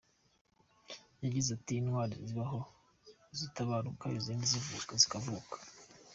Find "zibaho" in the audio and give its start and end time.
2.27-2.59